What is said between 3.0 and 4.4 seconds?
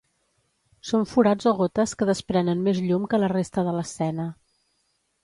que la resta de l'escena.